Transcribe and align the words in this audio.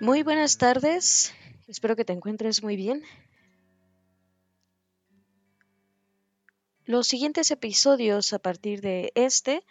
Muy 0.00 0.22
buenas 0.22 0.56
tardes, 0.56 1.34
espero 1.68 1.94
que 1.94 2.06
te 2.06 2.14
encuentres 2.14 2.62
muy 2.62 2.74
bien. 2.74 3.02
Los 6.86 7.06
siguientes 7.06 7.50
episodios 7.50 8.32
a 8.32 8.38
partir 8.38 8.80
de 8.80 9.12
este 9.14 9.62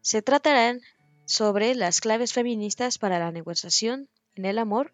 se 0.00 0.22
tratarán 0.22 0.80
sobre 1.24 1.76
las 1.76 2.00
claves 2.00 2.32
feministas 2.32 2.98
para 2.98 3.20
la 3.20 3.30
negociación 3.30 4.08
en 4.34 4.44
el 4.44 4.58
amor 4.58 4.92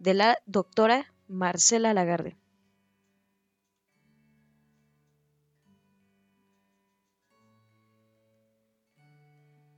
de 0.00 0.14
la 0.14 0.38
doctora 0.46 1.14
Marcela 1.28 1.94
Lagarde. 1.94 2.36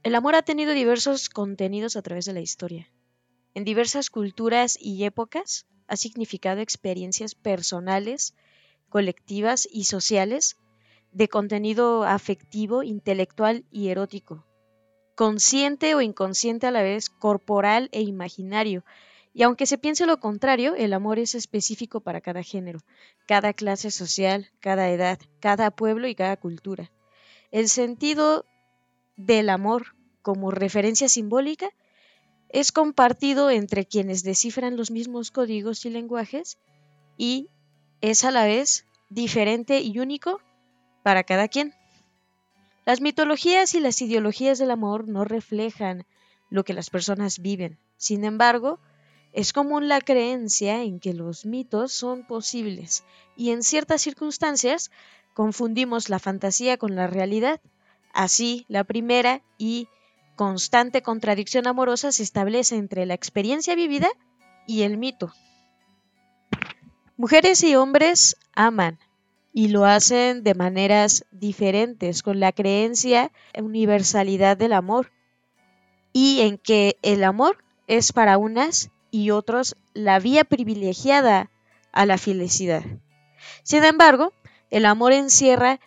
El 0.03 0.15
amor 0.15 0.35
ha 0.35 0.41
tenido 0.41 0.73
diversos 0.73 1.29
contenidos 1.29 1.97
a 1.97 2.01
través 2.01 2.25
de 2.25 2.33
la 2.33 2.41
historia 2.41 2.91
en 3.57 3.65
diversas 3.65 4.11
culturas 4.11 4.77
y 4.79 5.05
épocas, 5.05 5.65
ha 5.89 5.97
significado 5.97 6.61
experiencias 6.61 7.35
personales, 7.35 8.35
colectivas 8.91 9.67
y 9.73 9.85
sociales 9.85 10.59
de 11.13 11.29
contenido 11.29 12.05
afectivo, 12.05 12.83
intelectual 12.83 13.65
y 13.71 13.89
erótico, 13.89 14.45
consciente 15.15 15.95
o 15.95 16.03
inconsciente 16.03 16.67
a 16.67 16.71
la 16.71 16.83
vez, 16.83 17.09
corporal 17.09 17.89
e 17.93 18.03
imaginario. 18.03 18.85
Y 19.33 19.43
aunque 19.43 19.65
se 19.65 19.79
piense 19.79 20.05
lo 20.05 20.21
contrario, 20.21 20.75
el 20.75 20.93
amor 20.93 21.19
es 21.19 21.35
específico 21.35 22.01
para 22.01 22.21
cada 22.21 22.43
género, 22.43 22.81
cada 23.27 23.55
clase 23.55 23.91
social, 23.91 24.51
cada 24.61 24.91
edad, 24.91 25.19
cada 25.41 25.71
pueblo 25.71 26.09
y 26.09 26.15
cada 26.15 26.37
cultura. 26.37 26.93
El 27.51 27.71
sentido 27.71 28.45
del 29.17 29.49
amor 29.49 29.97
como 30.21 30.51
referencia 30.51 31.09
simbólica 31.09 31.71
es 32.49 32.73
compartido 32.73 33.51
entre 33.51 33.87
quienes 33.87 34.23
descifran 34.23 34.77
los 34.77 34.91
mismos 34.91 35.31
códigos 35.31 35.85
y 35.85 35.91
lenguajes 35.91 36.59
y 37.17 37.49
es 38.01 38.25
a 38.25 38.31
la 38.31 38.45
vez 38.45 38.87
diferente 39.09 39.81
y 39.81 39.99
único 39.99 40.41
para 41.03 41.25
cada 41.25 41.49
quien. 41.49 41.75
Las 42.85 43.01
mitologías 43.01 43.75
y 43.75 43.81
las 43.81 44.01
ideologías 44.01 44.59
del 44.59 44.71
amor 44.71 45.09
no 45.09 45.25
reflejan 45.25 46.07
lo 46.51 46.65
que 46.65 46.73
las 46.73 46.91
personas 46.91 47.41
viven. 47.41 47.79
Sin 47.97 48.25
embargo, 48.25 48.79
es 49.33 49.53
común 49.53 49.89
la 49.89 50.01
creencia 50.01 50.83
en 50.83 51.01
que 51.01 51.13
los 51.13 51.45
mitos 51.47 51.93
son 51.93 52.27
posibles 52.27 53.05
y 53.37 53.51
en 53.51 53.63
ciertas 53.63 54.03
circunstancias 54.03 54.91
confundimos 55.35 56.09
la 56.09 56.19
fantasía 56.19 56.79
con 56.79 56.95
la 56.95 57.07
realidad. 57.07 57.61
Así, 58.15 58.65
la 58.69 58.85
primera 58.85 59.43
y 59.59 59.89
constante 60.37 61.03
contradicción 61.03 61.67
amorosa 61.67 62.13
se 62.13 62.23
establece 62.23 62.77
entre 62.77 63.07
la 63.07 63.15
experiencia 63.15 63.75
vivida 63.75 64.09
y 64.67 64.83
el 64.83 64.99
mito. 64.99 65.33
Mujeres 67.17 67.65
y 67.65 67.75
hombres 67.75 68.37
aman 68.55 68.99
y 69.53 69.69
lo 69.69 69.87
hacen 69.87 70.45
de 70.45 70.55
maneras 70.55 71.25
diferentes, 71.31 72.23
con 72.23 72.41
la 72.41 72.53
creencia 72.53 73.33
en 73.55 73.65
universalidad 73.65 74.59
del 74.59 74.75
amor 74.75 75.11
y 76.13 76.43
en 76.43 76.59
que 76.59 76.99
el 77.01 77.25
amor 77.25 77.65
es 77.87 78.13
para 78.13 78.37
unas 78.37 78.91
y 79.11 79.31
otros 79.31 79.77
la 79.95 80.19
vía 80.19 80.45
privilegiada 80.45 81.51
a 81.93 82.05
la 82.05 82.19
felicidad. 82.19 82.83
Sin 83.63 83.83
embargo, 83.85 84.35
el 84.71 84.85
amor 84.85 85.15
encierra 85.15 85.81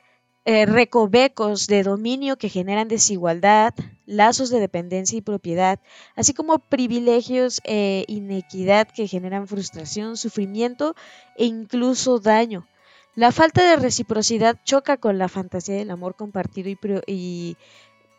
eh, 0.45 0.65
recovecos 0.65 1.67
de 1.67 1.83
dominio 1.83 2.37
que 2.37 2.49
generan 2.49 2.87
desigualdad, 2.87 3.75
lazos 4.09 4.49
de 4.49 4.59
dependencia 4.59 5.17
y 5.17 5.21
propiedad, 5.21 5.79
así 6.15 6.33
como 6.33 6.57
privilegios 6.57 7.61
e 7.63 8.05
inequidad 8.07 8.87
que 8.87 9.07
generan 9.07 9.47
frustración, 9.47 10.17
sufrimiento 10.17 10.95
e 11.37 11.45
incluso 11.45 12.19
daño. 12.19 12.67
La 13.15 13.31
falta 13.31 13.69
de 13.69 13.75
reciprocidad 13.75 14.57
choca 14.65 14.97
con 14.97 15.19
la 15.19 15.29
fantasía 15.29 15.75
del 15.75 15.91
amor 15.91 16.15
compartido 16.15 16.69
y, 17.05 17.57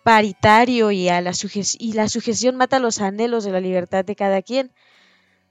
paritario 0.05 0.93
y, 0.93 1.09
a 1.09 1.21
la 1.21 1.33
y 1.79 1.93
la 1.93 2.09
sujeción 2.09 2.57
mata 2.57 2.79
los 2.79 3.01
anhelos 3.01 3.45
de 3.45 3.51
la 3.51 3.61
libertad 3.61 4.05
de 4.05 4.15
cada 4.15 4.43
quien. 4.43 4.71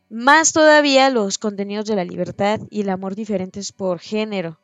Más 0.10 0.54
todavía 0.54 1.10
los 1.10 1.38
contenidos 1.38 1.86
de 1.86 1.96
la 1.96 2.06
libertad 2.06 2.62
y 2.70 2.82
el 2.82 2.90
amor 2.90 3.16
diferentes 3.16 3.74
por 3.74 4.00
género. 4.00 4.58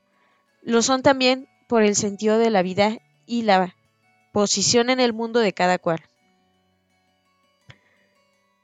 Lo 0.62 0.82
son 0.82 1.02
también 1.04 1.48
por 1.68 1.84
el 1.84 1.96
sentido 1.96 2.38
de 2.38 2.50
la 2.50 2.62
vida 2.62 2.98
y 3.26 3.42
la 3.42 3.76
posición 4.36 4.90
en 4.90 5.00
el 5.00 5.14
mundo 5.14 5.40
de 5.40 5.54
cada 5.54 5.80
cual. 5.80 6.02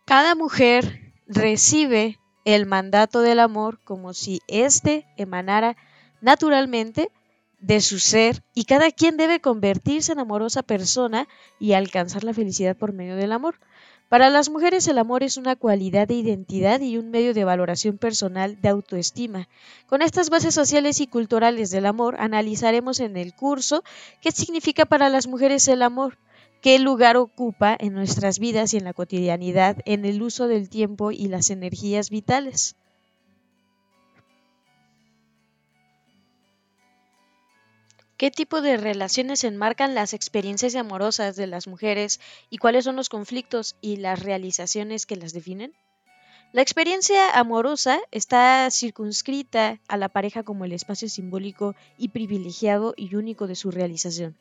Cada 0.04 0.36
mujer 0.36 1.14
recibe 1.28 2.20
el 2.44 2.66
mandato 2.66 3.22
del 3.22 3.40
amor 3.40 3.80
como 3.86 4.14
si 4.14 4.42
éste 4.50 5.06
emanara 5.16 5.78
naturalmente 6.20 7.10
de 7.62 7.80
su 7.80 8.00
ser 8.00 8.44
y 8.54 8.66
cada 8.66 8.92
quien 8.92 9.16
debe 9.16 9.40
convertirse 9.40 10.12
en 10.12 10.20
amorosa 10.20 10.62
persona 10.62 11.30
y 11.58 11.72
alcanzar 11.72 12.26
la 12.26 12.34
felicidad 12.34 12.76
por 12.76 12.92
medio 12.92 13.16
del 13.16 13.32
amor. 13.32 13.56
Para 14.12 14.30
las 14.30 14.50
mujeres 14.50 14.90
el 14.90 14.98
amor 14.98 15.24
es 15.24 15.38
una 15.38 15.56
cualidad 15.56 16.06
de 16.06 16.16
identidad 16.16 16.82
y 16.82 16.98
un 16.98 17.12
medio 17.12 17.34
de 17.34 17.46
valoración 17.46 17.98
personal 17.98 18.60
de 18.60 18.68
autoestima. 18.68 19.48
Con 19.88 20.02
estas 20.02 20.30
bases 20.30 20.54
sociales 20.54 21.00
y 21.00 21.08
culturales 21.08 21.72
del 21.72 21.86
amor 21.86 22.18
analizaremos 22.20 23.00
en 23.00 23.16
el 23.16 23.34
curso 23.34 23.86
qué 24.20 24.34
significa 24.34 24.86
para 24.86 25.08
las 25.08 25.28
mujeres 25.28 25.66
el 25.70 25.82
amor, 25.82 26.18
qué 26.62 26.78
lugar 26.78 27.16
ocupa 27.16 27.78
en 27.80 27.94
nuestras 27.94 28.38
vidas 28.38 28.74
y 28.74 28.80
en 28.80 28.84
la 28.84 28.92
cotidianidad, 28.92 29.78
en 29.86 30.04
el 30.04 30.22
uso 30.22 30.50
del 30.50 30.68
tiempo 30.68 31.14
y 31.14 31.30
las 31.30 31.50
energías 31.50 32.10
vitales. 32.10 32.76
¿Qué 38.22 38.30
tipo 38.30 38.62
de 38.62 38.78
relaciones 38.78 39.44
enmarcan 39.44 39.96
las 39.96 40.14
experiencias 40.14 40.76
amorosas 40.76 41.36
de 41.36 41.48
las 41.48 41.66
mujeres 41.66 42.20
y 42.52 42.60
cuáles 42.60 42.84
son 42.84 42.96
los 42.96 43.10
conflictos 43.10 43.76
y 43.82 43.96
las 43.96 44.22
realizaciones 44.22 45.08
que 45.08 45.16
las 45.16 45.34
definen? 45.34 45.74
La 46.52 46.62
experiencia 46.62 47.32
amorosa 47.32 48.00
está 48.12 48.70
circunscrita 48.70 49.80
a 49.88 49.98
la 49.98 50.08
pareja 50.08 50.44
como 50.44 50.66
el 50.66 50.72
espacio 50.72 51.10
simbólico 51.10 51.74
y 51.98 52.10
privilegiado 52.10 52.94
y 52.96 53.16
único 53.16 53.48
de 53.48 53.56
su 53.56 53.72
realización. 53.72 54.38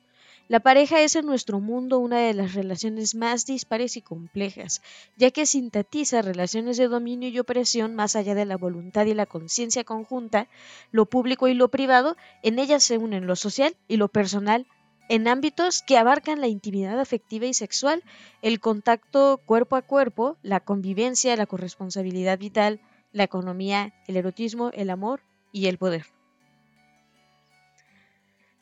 La 0.51 0.59
pareja 0.59 1.01
es 1.01 1.15
en 1.15 1.27
nuestro 1.27 1.61
mundo 1.61 2.01
una 2.01 2.19
de 2.19 2.35
las 2.35 2.55
relaciones 2.55 3.15
más 3.15 3.47
dispares 3.47 3.97
y 3.97 4.03
complejas, 4.03 4.83
ya 5.17 5.31
que 5.31 5.47
sintetiza 5.47 6.23
relaciones 6.23 6.77
de 6.77 6.89
dominio 6.89 7.29
y 7.29 7.39
opresión 7.39 7.95
más 7.95 8.17
allá 8.17 8.35
de 8.35 8.47
la 8.47 8.57
voluntad 8.57 9.07
y 9.07 9.15
la 9.15 9.27
conciencia 9.27 9.85
conjunta, 9.85 10.49
lo 10.91 11.07
público 11.07 11.47
y 11.47 11.55
lo 11.55 11.69
privado, 11.69 12.17
en 12.43 12.59
ellas 12.59 12.83
se 12.83 12.99
unen 12.99 13.29
lo 13.29 13.37
social 13.37 13.77
y 13.87 13.97
lo 13.97 14.09
personal 14.09 14.67
en 15.09 15.29
ámbitos 15.29 15.85
que 15.87 15.97
abarcan 15.97 16.41
la 16.41 16.49
intimidad 16.49 16.99
afectiva 16.99 17.47
y 17.47 17.55
sexual, 17.55 18.03
el 18.43 18.59
contacto 18.59 19.41
cuerpo 19.47 19.77
a 19.77 19.83
cuerpo, 19.83 20.37
la 20.43 20.59
convivencia, 20.59 21.37
la 21.37 21.47
corresponsabilidad 21.47 22.41
vital, 22.41 22.81
la 23.13 23.23
economía, 23.23 23.95
el 24.09 24.17
erotismo, 24.17 24.73
el 24.75 24.91
amor 24.91 25.21
y 25.53 25.69
el 25.69 25.79
poder. 25.79 26.07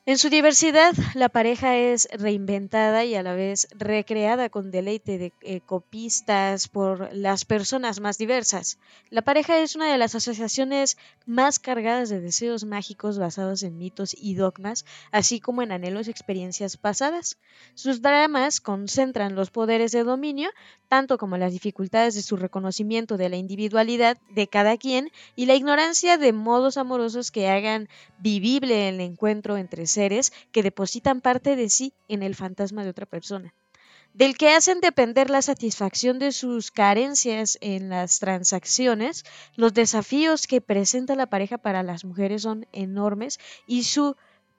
En 0.08 0.16
su 0.16 0.30
diversidad, 0.30 0.94
la 1.12 1.28
pareja 1.28 1.76
es 1.76 2.08
reinventada 2.12 3.04
y 3.04 3.14
a 3.14 3.22
la 3.22 3.34
vez 3.34 3.68
recreada 3.72 4.48
con 4.48 4.70
deleite 4.70 5.18
de 5.18 5.34
eh, 5.42 5.60
copistas 5.60 6.66
por 6.66 7.12
las 7.12 7.44
personas 7.44 8.00
más 8.00 8.16
diversas. 8.16 8.78
La 9.10 9.20
pareja 9.20 9.58
es 9.58 9.76
una 9.76 9.92
de 9.92 9.98
las 9.98 10.14
asociaciones 10.14 10.96
más 11.26 11.58
cargadas 11.58 12.08
de 12.08 12.22
deseos 12.22 12.64
mágicos 12.64 13.18
basados 13.18 13.62
en 13.62 13.76
mitos 13.76 14.16
y 14.18 14.34
dogmas, 14.34 14.86
así 15.12 15.40
como 15.40 15.60
en 15.60 15.72
anhelos 15.72 16.08
y 16.08 16.10
experiencias 16.10 16.78
pasadas. 16.78 17.36
Sus 17.74 18.00
dramas 18.00 18.62
concentran 18.62 19.34
los 19.34 19.50
poderes 19.50 19.92
de 19.92 20.04
dominio, 20.04 20.48
tanto 20.88 21.18
como 21.18 21.36
las 21.36 21.52
dificultades 21.52 22.14
de 22.14 22.22
su 22.22 22.38
reconocimiento 22.38 23.18
de 23.18 23.28
la 23.28 23.36
individualidad 23.36 24.16
de 24.30 24.48
cada 24.48 24.78
quien 24.78 25.10
y 25.36 25.44
la 25.44 25.54
ignorancia 25.54 26.16
de 26.16 26.32
modos 26.32 26.78
amorosos 26.78 27.30
que 27.30 27.50
hagan 27.50 27.90
vivible 28.20 28.88
el 28.88 29.02
encuentro 29.02 29.58
entre 29.58 29.86
seres 29.98 30.32
que 30.52 30.62
depositan 30.62 31.20
parte 31.20 31.56
de 31.56 31.68
sí 31.68 31.92
en 32.06 32.22
el 32.22 32.36
fantasma 32.36 32.84
de 32.84 32.90
otra 32.90 33.06
persona, 33.06 33.52
del 34.14 34.36
que 34.36 34.50
hacen 34.50 34.80
depender 34.80 35.28
la 35.28 35.42
satisfacción 35.42 36.20
de 36.20 36.30
sus 36.30 36.70
carencias 36.70 37.58
en 37.60 37.88
las 37.88 38.20
transacciones, 38.20 39.24
los 39.56 39.74
desafíos 39.74 40.46
que 40.46 40.60
presenta 40.60 41.16
la 41.16 41.26
pareja 41.26 41.58
para 41.58 41.82
las 41.82 42.04
mujeres 42.04 42.42
son 42.42 42.66
enormes 42.72 43.40
y 43.66 43.82
su 43.82 44.14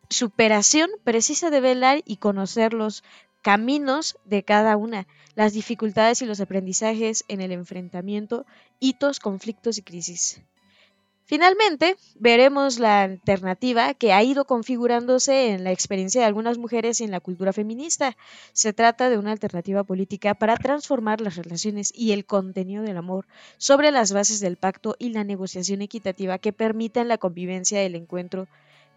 superación 0.09 0.89
precisa 1.05 1.49
de 1.49 1.61
velar 1.61 2.01
y 2.03 2.17
conocer 2.17 2.73
los 2.73 3.03
caminos 3.41 4.17
de 4.25 4.43
cada 4.43 4.75
una, 4.75 5.07
las 5.35 5.53
dificultades 5.53 6.21
y 6.21 6.25
los 6.25 6.41
aprendizajes 6.41 7.23
en 7.29 7.39
el 7.39 7.53
enfrentamiento, 7.53 8.45
hitos, 8.79 9.19
conflictos 9.21 9.77
y 9.77 9.83
crisis. 9.83 10.41
Finalmente, 11.29 11.95
veremos 12.15 12.79
la 12.79 13.03
alternativa 13.03 13.93
que 13.93 14.13
ha 14.13 14.23
ido 14.23 14.45
configurándose 14.45 15.51
en 15.51 15.63
la 15.63 15.71
experiencia 15.71 16.21
de 16.21 16.25
algunas 16.25 16.57
mujeres 16.57 16.99
y 16.99 17.03
en 17.03 17.11
la 17.11 17.19
cultura 17.19 17.53
feminista. 17.53 18.17
Se 18.51 18.73
trata 18.73 19.11
de 19.11 19.19
una 19.19 19.31
alternativa 19.31 19.83
política 19.83 20.33
para 20.33 20.57
transformar 20.57 21.21
las 21.21 21.35
relaciones 21.35 21.91
y 21.93 22.13
el 22.13 22.25
contenido 22.25 22.81
del 22.81 22.97
amor 22.97 23.27
sobre 23.59 23.91
las 23.91 24.11
bases 24.11 24.39
del 24.39 24.57
pacto 24.57 24.95
y 24.97 25.09
la 25.09 25.23
negociación 25.23 25.83
equitativa 25.83 26.39
que 26.39 26.51
permitan 26.51 27.07
la 27.07 27.19
convivencia, 27.19 27.83
el 27.83 27.93
encuentro, 27.93 28.47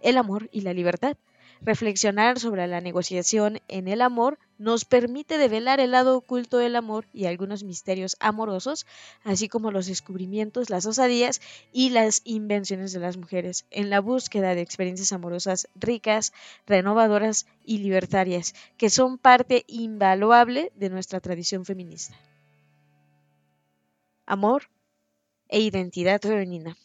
el 0.00 0.16
amor 0.16 0.48
y 0.52 0.62
la 0.62 0.72
libertad. 0.72 1.18
Reflexionar 1.64 2.40
sobre 2.40 2.66
la 2.66 2.80
negociación 2.80 3.60
en 3.68 3.86
el 3.86 4.02
amor 4.02 4.40
nos 4.58 4.84
permite 4.84 5.38
develar 5.38 5.78
el 5.78 5.92
lado 5.92 6.16
oculto 6.16 6.58
del 6.58 6.74
amor 6.74 7.06
y 7.12 7.26
algunos 7.26 7.62
misterios 7.62 8.16
amorosos, 8.18 8.84
así 9.22 9.48
como 9.48 9.70
los 9.70 9.86
descubrimientos, 9.86 10.70
las 10.70 10.86
osadías 10.86 11.40
y 11.72 11.90
las 11.90 12.20
invenciones 12.24 12.92
de 12.92 12.98
las 12.98 13.16
mujeres 13.16 13.64
en 13.70 13.90
la 13.90 14.00
búsqueda 14.00 14.56
de 14.56 14.60
experiencias 14.60 15.12
amorosas 15.12 15.68
ricas, 15.76 16.32
renovadoras 16.66 17.46
y 17.64 17.78
libertarias, 17.78 18.56
que 18.76 18.90
son 18.90 19.16
parte 19.16 19.64
invaluable 19.68 20.72
de 20.74 20.90
nuestra 20.90 21.20
tradición 21.20 21.64
feminista. 21.64 22.16
Amor 24.26 24.64
e 25.48 25.60
identidad 25.60 26.20
femenina. 26.20 26.76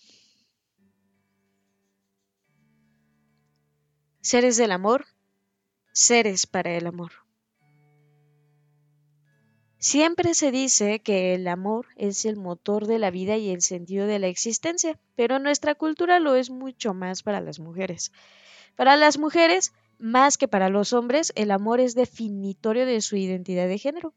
Seres 4.30 4.58
del 4.58 4.74
amor, 4.74 5.06
seres 5.94 6.48
para 6.48 6.76
el 6.76 6.86
amor. 6.86 7.14
Siempre 9.80 10.34
se 10.34 10.52
dice 10.52 11.00
que 11.00 11.34
el 11.34 11.48
amor 11.48 11.86
es 11.96 12.26
el 12.26 12.36
motor 12.36 12.88
de 12.88 13.00
la 13.00 13.10
vida 13.10 13.38
y 13.38 13.52
el 13.52 13.62
sentido 13.62 14.06
de 14.06 14.20
la 14.20 14.28
existencia, 14.28 15.00
pero 15.16 15.40
nuestra 15.40 15.76
cultura 15.76 16.20
lo 16.20 16.36
es 16.36 16.50
mucho 16.50 16.94
más 16.94 17.24
para 17.24 17.40
las 17.40 17.60
mujeres. 17.62 18.12
Para 18.76 18.98
las 18.98 19.18
mujeres, 19.18 19.72
más 19.98 20.38
que 20.38 20.50
para 20.50 20.68
los 20.68 20.92
hombres, 20.92 21.32
el 21.38 21.50
amor 21.50 21.80
es 21.80 21.96
definitorio 21.96 22.86
de 22.86 23.00
su 23.00 23.16
identidad 23.16 23.70
de 23.70 23.78
género. 23.78 24.14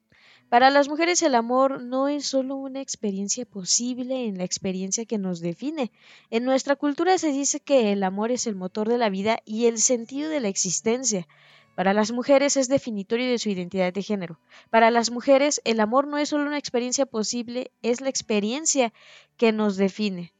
Para 0.50 0.70
las 0.70 0.88
mujeres 0.88 1.23
el 1.23 1.37
amor 1.37 1.81
no 1.81 2.08
es 2.08 2.26
solo 2.26 2.56
una 2.56 2.81
experiencia 2.81 3.47
posible 3.47 4.26
en 4.26 4.37
la 4.37 4.43
experiencia 4.43 5.05
que 5.05 5.17
nos 5.17 5.38
define. 5.38 5.93
En 6.29 6.44
nuestra 6.44 6.75
cultura 6.75 7.19
se 7.19 7.31
dice 7.31 7.61
que 7.61 7.93
el 7.93 8.02
amor 8.02 8.32
es 8.32 8.49
el 8.49 8.56
motor 8.56 8.88
de 8.88 8.99
la 8.99 9.11
vida 9.11 9.38
y 9.44 9.67
el 9.67 9.79
sentido 9.79 10.29
de 10.29 10.41
la 10.41 10.49
existencia. 10.49 11.29
Para 11.76 11.94
las 11.94 12.11
mujeres 12.11 12.56
es 12.56 12.67
definitorio 12.67 13.31
de 13.31 13.38
su 13.38 13.49
identidad 13.49 13.93
de 13.93 14.02
género. 14.02 14.41
Para 14.70 14.91
las 14.91 15.12
mujeres 15.12 15.61
el 15.64 15.79
amor 15.79 16.08
no 16.08 16.19
es 16.19 16.31
solo 16.31 16.47
una 16.47 16.58
experiencia 16.58 17.06
posible, 17.06 17.70
es 17.81 18.00
la 18.00 18.08
experiencia 18.08 18.93
que 19.37 19.52
nos 19.52 19.76
define. 19.76 20.32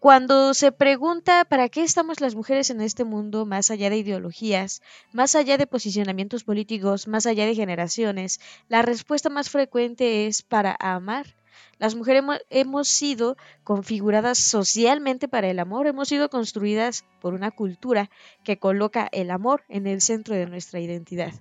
Cuando 0.00 0.54
se 0.54 0.70
pregunta 0.70 1.44
para 1.44 1.68
qué 1.68 1.82
estamos 1.82 2.20
las 2.20 2.36
mujeres 2.36 2.70
en 2.70 2.80
este 2.80 3.02
mundo, 3.02 3.46
más 3.46 3.72
allá 3.72 3.90
de 3.90 3.96
ideologías, 3.96 4.80
más 5.12 5.34
allá 5.34 5.58
de 5.58 5.66
posicionamientos 5.66 6.44
políticos, 6.44 7.08
más 7.08 7.26
allá 7.26 7.46
de 7.46 7.56
generaciones, 7.56 8.38
la 8.68 8.82
respuesta 8.82 9.28
más 9.28 9.50
frecuente 9.50 10.28
es 10.28 10.42
para 10.42 10.76
amar. 10.78 11.34
Las 11.80 11.96
mujeres 11.96 12.22
hemos 12.48 12.86
sido 12.86 13.36
configuradas 13.64 14.38
socialmente 14.38 15.26
para 15.26 15.50
el 15.50 15.58
amor, 15.58 15.88
hemos 15.88 16.06
sido 16.06 16.30
construidas 16.30 17.04
por 17.20 17.34
una 17.34 17.50
cultura 17.50 18.08
que 18.44 18.56
coloca 18.56 19.08
el 19.10 19.32
amor 19.32 19.64
en 19.68 19.88
el 19.88 20.00
centro 20.00 20.36
de 20.36 20.46
nuestra 20.46 20.78
identidad. 20.78 21.32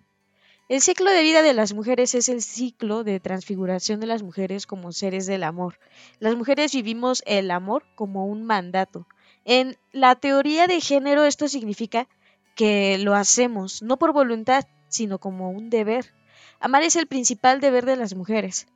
El 0.69 0.81
ciclo 0.81 1.09
de 1.09 1.21
vida 1.21 1.43
de 1.43 1.53
las 1.53 1.73
mujeres 1.73 2.13
es 2.13 2.27
el 2.27 2.41
ciclo 2.41 3.05
de 3.05 3.21
transfiguración 3.21 4.01
de 4.01 4.07
las 4.07 4.21
mujeres 4.21 4.67
como 4.67 4.91
seres 4.91 5.25
del 5.25 5.43
amor. 5.43 5.79
Las 6.19 6.35
mujeres 6.35 6.73
vivimos 6.73 7.23
el 7.25 7.51
amor 7.51 7.85
como 7.95 8.25
un 8.25 8.43
mandato. 8.43 9.07
En 9.45 9.77
la 9.93 10.15
teoría 10.15 10.67
de 10.67 10.81
género 10.81 11.23
esto 11.23 11.47
significa 11.47 12.09
que 12.53 12.97
lo 12.97 13.15
hacemos 13.15 13.81
no 13.81 13.95
por 13.95 14.11
voluntad, 14.11 14.65
sino 14.89 15.19
como 15.19 15.51
un 15.51 15.69
deber. 15.69 16.13
Amar 16.59 16.83
es 16.83 16.97
el 16.97 17.07
principal 17.07 17.61
deber 17.61 17.85
de 17.85 17.95
las 17.95 18.13
mujeres. 18.13 18.67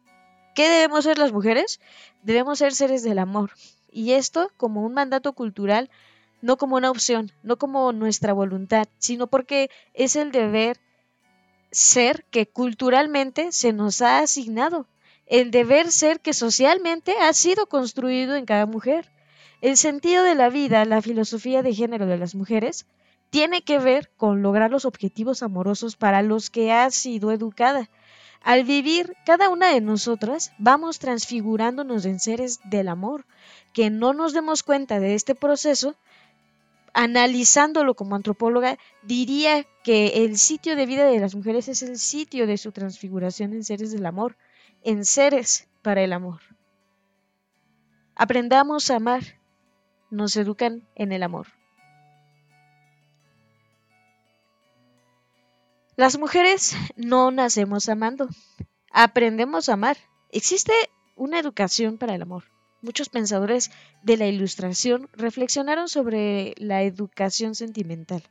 ¿Qué 0.55 0.69
debemos 0.69 1.03
ser 1.03 1.17
las 1.17 1.33
mujeres? 1.33 1.81
Debemos 2.23 2.59
ser 2.59 2.73
seres 2.73 3.03
del 3.03 3.19
amor. 3.19 3.51
Y 3.91 4.13
esto 4.13 4.49
como 4.55 4.85
un 4.85 4.93
mandato 4.93 5.33
cultural, 5.33 5.89
no 6.41 6.55
como 6.55 6.77
una 6.77 6.89
opción, 6.89 7.33
no 7.43 7.57
como 7.57 7.91
nuestra 7.91 8.31
voluntad, 8.31 8.87
sino 8.97 9.27
porque 9.27 9.69
es 9.93 10.15
el 10.15 10.31
deber 10.31 10.77
ser 11.71 12.25
que 12.29 12.47
culturalmente 12.47 13.51
se 13.51 13.73
nos 13.73 14.01
ha 14.01 14.19
asignado, 14.19 14.87
el 15.25 15.51
deber 15.51 15.91
ser 15.91 16.19
que 16.19 16.33
socialmente 16.33 17.15
ha 17.17 17.31
sido 17.33 17.67
construido 17.67 18.35
en 18.35 18.45
cada 18.45 18.65
mujer. 18.65 19.09
El 19.61 19.77
sentido 19.77 20.23
de 20.23 20.35
la 20.35 20.49
vida, 20.49 20.83
la 20.85 21.01
filosofía 21.01 21.63
de 21.63 21.73
género 21.73 22.05
de 22.05 22.17
las 22.17 22.35
mujeres, 22.35 22.85
tiene 23.29 23.61
que 23.61 23.79
ver 23.79 24.11
con 24.17 24.41
lograr 24.41 24.71
los 24.71 24.83
objetivos 24.83 25.41
amorosos 25.41 25.95
para 25.95 26.21
los 26.21 26.49
que 26.49 26.73
ha 26.73 26.91
sido 26.91 27.31
educada. 27.31 27.89
Al 28.41 28.65
vivir 28.65 29.15
cada 29.25 29.49
una 29.49 29.69
de 29.69 29.79
nosotras, 29.79 30.51
vamos 30.57 30.99
transfigurándonos 30.99 32.05
en 32.05 32.19
seres 32.19 32.59
del 32.65 32.89
amor. 32.89 33.25
Que 33.71 33.89
no 33.89 34.13
nos 34.13 34.33
demos 34.33 34.63
cuenta 34.63 34.99
de 34.99 35.15
este 35.15 35.33
proceso 35.35 35.95
analizándolo 36.93 37.95
como 37.95 38.15
antropóloga, 38.15 38.77
diría 39.03 39.65
que 39.83 40.25
el 40.25 40.37
sitio 40.37 40.75
de 40.75 40.85
vida 40.85 41.05
de 41.05 41.19
las 41.19 41.35
mujeres 41.35 41.67
es 41.67 41.81
el 41.83 41.97
sitio 41.97 42.47
de 42.47 42.57
su 42.57 42.71
transfiguración 42.71 43.53
en 43.53 43.63
seres 43.63 43.91
del 43.91 44.05
amor, 44.05 44.37
en 44.83 45.05
seres 45.05 45.67
para 45.81 46.01
el 46.01 46.13
amor. 46.13 46.41
Aprendamos 48.15 48.91
a 48.91 48.97
amar, 48.97 49.23
nos 50.09 50.35
educan 50.35 50.87
en 50.95 51.11
el 51.11 51.23
amor. 51.23 51.47
Las 55.95 56.17
mujeres 56.17 56.75
no 56.95 57.31
nacemos 57.31 57.87
amando, 57.89 58.27
aprendemos 58.91 59.69
a 59.69 59.73
amar. 59.73 59.97
Existe 60.31 60.73
una 61.15 61.39
educación 61.39 61.97
para 61.97 62.15
el 62.15 62.21
amor. 62.21 62.50
Muchos 62.81 63.09
pensadores 63.09 63.69
de 64.01 64.17
la 64.17 64.27
Ilustración 64.27 65.07
reflexionaron 65.13 65.87
sobre 65.87 66.55
la 66.57 66.81
educación 66.81 67.53
sentimental. 67.53 68.23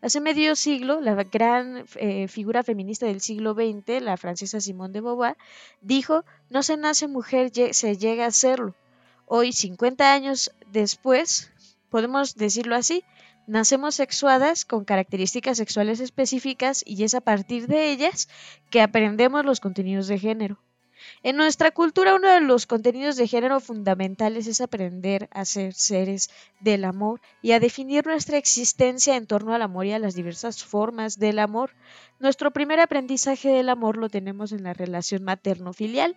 Hace 0.00 0.20
medio 0.20 0.54
siglo, 0.54 1.00
la 1.00 1.14
gran 1.24 1.84
eh, 1.96 2.28
figura 2.28 2.62
feminista 2.62 3.06
del 3.06 3.20
siglo 3.20 3.54
XX, 3.54 4.00
la 4.02 4.16
francesa 4.16 4.60
Simone 4.60 4.92
de 4.92 5.00
Beauvoir, 5.00 5.36
dijo, 5.80 6.24
no 6.50 6.62
se 6.62 6.76
nace 6.76 7.08
mujer, 7.08 7.50
se 7.72 7.96
llega 7.96 8.26
a 8.26 8.30
serlo. 8.30 8.76
Hoy, 9.26 9.52
50 9.52 10.12
años 10.12 10.52
después, 10.70 11.50
podemos 11.90 12.36
decirlo 12.36 12.76
así, 12.76 13.02
nacemos 13.48 13.96
sexuadas 13.96 14.64
con 14.64 14.84
características 14.84 15.56
sexuales 15.56 15.98
específicas 15.98 16.84
y 16.86 17.02
es 17.02 17.14
a 17.14 17.20
partir 17.20 17.66
de 17.66 17.90
ellas 17.90 18.28
que 18.70 18.82
aprendemos 18.82 19.44
los 19.44 19.58
contenidos 19.58 20.06
de 20.06 20.20
género. 20.20 20.60
En 21.22 21.36
nuestra 21.36 21.70
cultura 21.70 22.14
uno 22.14 22.28
de 22.28 22.40
los 22.40 22.66
contenidos 22.66 23.16
de 23.16 23.26
género 23.26 23.60
fundamentales 23.60 24.46
es 24.46 24.60
aprender 24.60 25.28
a 25.32 25.44
ser 25.44 25.74
seres 25.74 26.30
del 26.60 26.84
amor 26.84 27.20
y 27.42 27.52
a 27.52 27.60
definir 27.60 28.06
nuestra 28.06 28.38
existencia 28.38 29.16
en 29.16 29.26
torno 29.26 29.54
al 29.54 29.62
amor 29.62 29.86
y 29.86 29.92
a 29.92 29.98
las 29.98 30.14
diversas 30.14 30.64
formas 30.64 31.18
del 31.18 31.38
amor. 31.38 31.70
Nuestro 32.18 32.50
primer 32.50 32.80
aprendizaje 32.80 33.48
del 33.48 33.68
amor 33.68 33.96
lo 33.96 34.08
tenemos 34.08 34.52
en 34.52 34.62
la 34.62 34.72
relación 34.72 35.24
materno-filial. 35.24 36.16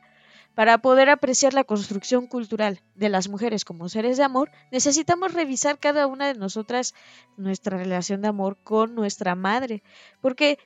Para 0.55 0.79
poder 0.79 1.09
apreciar 1.09 1.53
la 1.53 1.63
construcción 1.63 2.27
cultural 2.27 2.81
de 2.95 3.09
las 3.09 3.29
mujeres 3.29 3.63
como 3.63 3.87
seres 3.87 4.17
de 4.17 4.23
amor, 4.23 4.51
necesitamos 4.71 5.33
revisar 5.33 5.79
cada 5.79 6.07
una 6.07 6.27
de 6.27 6.33
nosotras 6.33 6.95
nuestra 7.37 7.77
relación 7.77 8.21
de 8.21 8.27
amor 8.27 8.57
con 8.63 8.95
nuestra 8.95 9.35
madre, 9.35 9.83
porque 10.21 10.57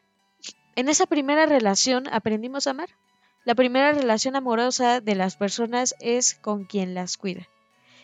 en 0.75 0.89
esa 0.89 1.05
primera 1.05 1.45
relación 1.45 2.05
aprendimos 2.11 2.65
a 2.65 2.71
amar. 2.71 2.89
La 3.45 3.55
primera 3.55 3.91
relación 3.91 4.37
amorosa 4.37 5.01
de 5.01 5.15
las 5.15 5.35
personas 5.35 5.95
es 5.99 6.33
con 6.33 6.63
quien 6.63 6.93
las 6.93 7.17
cuida. 7.17 7.49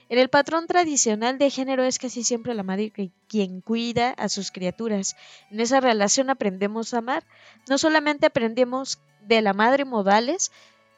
En 0.09 0.19
el 0.19 0.27
patrón 0.27 0.67
tradicional 0.67 1.37
de 1.37 1.49
género 1.49 1.83
es 1.83 1.97
casi 1.97 2.23
siempre 2.23 2.53
la 2.55 2.63
madre 2.63 2.91
quien 3.27 3.61
cuida 3.61 4.09
a 4.11 4.27
sus 4.27 4.51
criaturas. 4.51 5.15
En 5.49 5.61
esa 5.61 5.79
relación 5.79 6.29
aprendemos 6.29 6.93
a 6.93 6.97
amar. 6.97 7.23
No 7.69 7.77
solamente 7.77 8.25
aprendemos 8.25 8.99
de 9.21 9.41
la 9.41 9.53
madre 9.53 9.85
modales, 9.85 10.51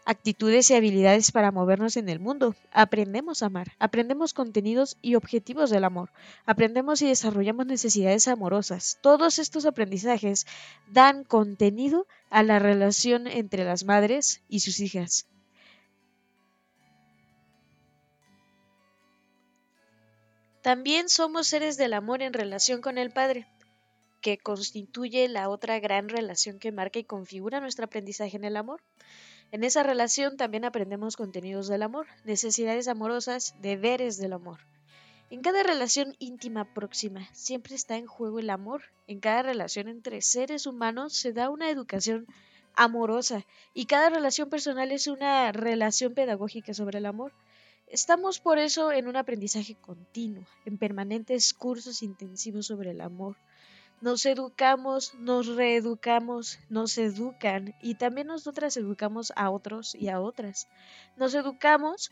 actitudes 0.05 0.69
y 0.69 0.75
habilidades 0.75 1.31
para 1.31 1.51
movernos 1.51 1.97
en 1.97 2.09
el 2.09 2.19
mundo. 2.19 2.55
Aprendemos 2.71 3.43
a 3.43 3.47
amar, 3.47 3.71
aprendemos 3.79 4.33
contenidos 4.33 4.97
y 5.01 5.15
objetivos 5.15 5.69
del 5.69 5.83
amor, 5.83 6.11
aprendemos 6.45 7.01
y 7.01 7.07
desarrollamos 7.07 7.65
necesidades 7.65 8.27
amorosas. 8.27 8.97
Todos 9.01 9.39
estos 9.39 9.65
aprendizajes 9.65 10.45
dan 10.91 11.23
contenido 11.23 12.07
a 12.29 12.43
la 12.43 12.59
relación 12.59 13.27
entre 13.27 13.63
las 13.65 13.83
madres 13.83 14.41
y 14.49 14.61
sus 14.61 14.79
hijas. 14.79 15.27
También 20.61 21.09
somos 21.09 21.47
seres 21.47 21.75
del 21.77 21.93
amor 21.93 22.21
en 22.21 22.33
relación 22.33 22.81
con 22.81 22.99
el 22.99 23.11
Padre, 23.11 23.47
que 24.21 24.37
constituye 24.37 25.27
la 25.27 25.49
otra 25.49 25.79
gran 25.79 26.07
relación 26.07 26.59
que 26.59 26.71
marca 26.71 26.99
y 26.99 27.03
configura 27.03 27.59
nuestro 27.59 27.85
aprendizaje 27.85 28.37
en 28.37 28.45
el 28.45 28.55
amor. 28.55 28.79
En 29.51 29.65
esa 29.65 29.83
relación 29.83 30.37
también 30.37 30.63
aprendemos 30.63 31.17
contenidos 31.17 31.67
del 31.67 31.83
amor, 31.83 32.07
necesidades 32.23 32.87
amorosas, 32.87 33.53
deberes 33.61 34.17
del 34.17 34.31
amor. 34.31 34.59
En 35.29 35.41
cada 35.41 35.61
relación 35.61 36.15
íntima 36.19 36.73
próxima 36.73 37.27
siempre 37.33 37.75
está 37.75 37.97
en 37.97 38.05
juego 38.05 38.39
el 38.39 38.49
amor. 38.49 38.83
En 39.07 39.19
cada 39.19 39.43
relación 39.43 39.89
entre 39.89 40.21
seres 40.21 40.67
humanos 40.67 41.13
se 41.13 41.33
da 41.33 41.49
una 41.49 41.69
educación 41.69 42.27
amorosa 42.75 43.45
y 43.73 43.87
cada 43.87 44.09
relación 44.09 44.49
personal 44.49 44.91
es 44.93 45.07
una 45.07 45.51
relación 45.51 46.13
pedagógica 46.13 46.73
sobre 46.73 46.99
el 46.99 47.05
amor. 47.05 47.33
Estamos 47.87 48.39
por 48.39 48.57
eso 48.57 48.93
en 48.93 49.09
un 49.09 49.17
aprendizaje 49.17 49.75
continuo, 49.75 50.45
en 50.63 50.77
permanentes 50.77 51.53
cursos 51.53 52.03
intensivos 52.03 52.67
sobre 52.67 52.91
el 52.91 53.01
amor. 53.01 53.35
Nos 54.01 54.25
educamos, 54.25 55.13
nos 55.15 55.47
reeducamos, 55.47 56.59
nos 56.69 56.97
educan 56.97 57.75
y 57.81 57.95
también 57.95 58.27
nosotras 58.27 58.75
educamos 58.75 59.31
a 59.35 59.51
otros 59.51 59.93
y 59.93 60.09
a 60.09 60.19
otras. 60.19 60.67
Nos 61.17 61.35
educamos 61.35 62.11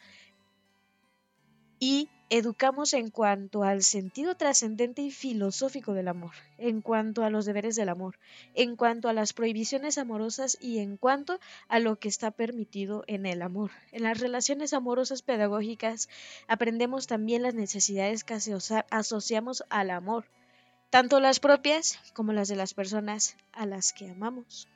y 1.80 2.10
educamos 2.30 2.94
en 2.94 3.10
cuanto 3.10 3.64
al 3.64 3.82
sentido 3.82 4.36
trascendente 4.36 5.02
y 5.02 5.10
filosófico 5.10 5.94
del 5.94 6.10
amor, 6.10 6.34
en 6.60 6.82
cuanto 6.82 7.24
a 7.24 7.32
los 7.32 7.46
deberes 7.46 7.76
del 7.76 7.90
amor, 7.90 8.20
en 8.54 8.76
cuanto 8.76 9.10
a 9.10 9.14
las 9.14 9.34
prohibiciones 9.34 9.98
amorosas 9.98 10.58
y 10.62 10.78
en 10.80 10.96
cuanto 10.98 11.40
a 11.70 11.80
lo 11.80 11.98
que 11.98 12.08
está 12.08 12.30
permitido 12.30 13.04
en 13.08 13.26
el 13.26 13.42
amor. 13.42 13.72
En 13.92 14.04
las 14.04 14.20
relaciones 14.20 14.74
amorosas 14.74 15.24
pedagógicas 15.24 16.08
aprendemos 16.48 17.08
también 17.08 17.42
las 17.42 17.56
necesidades 17.56 18.24
que 18.24 18.36
asociamos 18.92 19.64
al 19.70 19.90
amor, 19.90 20.26
tanto 20.90 21.20
las 21.20 21.40
propias 21.40 22.00
como 22.14 22.34
las 22.34 22.48
de 22.48 22.56
las 22.56 22.74
personas 22.74 23.36
a 23.54 23.66
las 23.66 23.94
que 23.94 24.10
amamos. 24.10 24.68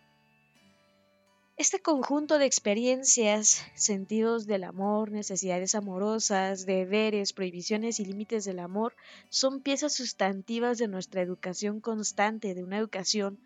Este 1.56 1.80
conjunto 1.80 2.40
de 2.40 2.46
experiencias, 2.46 3.64
sentidos 3.76 4.48
del 4.48 4.64
amor, 4.64 5.12
necesidades 5.12 5.76
amorosas, 5.76 6.66
deberes, 6.66 7.32
prohibiciones 7.32 8.00
y 8.00 8.06
límites 8.06 8.44
del 8.44 8.60
amor 8.60 8.96
son 9.30 9.62
piezas 9.62 9.94
sustantivas 9.94 10.80
de 10.80 10.88
nuestra 10.88 11.22
educación 11.22 11.80
constante, 11.80 12.56
de 12.56 12.64
una 12.64 12.80
educación 12.80 13.40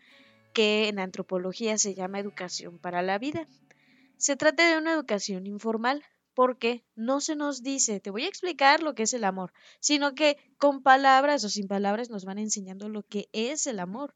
que 0.53 0.88
en 0.88 1.00
antropología 1.00 1.77
se 1.77 1.95
llama 1.95 2.19
educación 2.19 2.79
para 2.79 3.01
la 3.01 3.17
vida. 3.17 3.45
Se 4.15 4.38
trata 4.38 4.69
de 4.69 4.77
una 4.77 4.93
educación 4.93 5.45
informal 5.45 6.03
porque 6.38 6.86
no 6.96 7.20
se 7.20 7.36
nos 7.36 7.63
dice, 7.63 8.00
te 8.00 8.12
voy 8.12 8.25
a 8.25 8.27
explicar 8.27 8.84
lo 8.84 8.94
que 8.94 9.01
es 9.01 9.13
el 9.15 9.24
amor, 9.24 9.51
sino 9.79 10.13
que 10.13 10.38
con 10.60 10.84
palabras 10.84 11.44
o 11.44 11.50
sin 11.50 11.67
palabras 11.67 12.12
nos 12.12 12.25
van 12.25 12.38
enseñando 12.38 12.89
lo 12.89 13.01
que 13.01 13.27
es 13.34 13.65
el 13.65 13.79
amor. 13.79 14.13